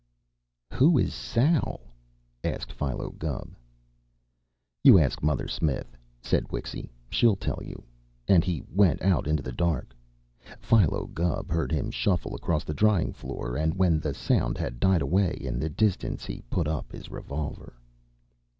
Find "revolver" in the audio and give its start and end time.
17.11-17.75